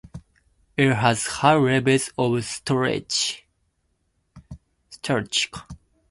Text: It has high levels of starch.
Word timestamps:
It 0.77 0.95
has 0.95 1.27
high 1.27 1.53
levels 1.57 2.09
of 2.17 2.43
starch. 2.43 3.45